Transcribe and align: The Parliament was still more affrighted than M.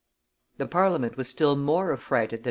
The 0.57 0.65
Parliament 0.65 1.15
was 1.15 1.27
still 1.29 1.55
more 1.55 1.93
affrighted 1.93 2.39
than 2.39 2.39
M. 2.39 2.39